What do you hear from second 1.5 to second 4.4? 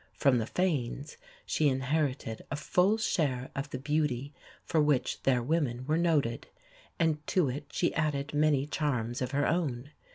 inherited a full share of the beauty